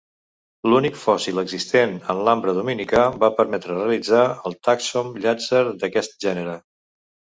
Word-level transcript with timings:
L'únic 0.69 0.95
fòssil 1.01 1.41
existent 1.41 1.93
en 2.13 2.23
l'ambre 2.27 2.55
dominicà 2.59 3.03
va 3.25 3.31
permetre 3.41 3.75
realitzar 3.77 4.25
el 4.51 4.57
Tàxon 4.69 5.13
Llàtzer 5.27 5.63
d'aquest 5.85 6.19
gènere. 6.27 6.57